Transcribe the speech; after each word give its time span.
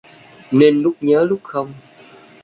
Nên 0.51 0.81
lúc 0.81 0.93
nhớ 1.01 1.25
lúc 1.29 1.39
không 1.43 1.73